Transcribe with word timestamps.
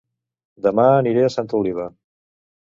Dema 0.67 0.85
aniré 1.01 1.27
a 1.27 1.31
Santa 1.35 1.57
Oliva 1.61 1.87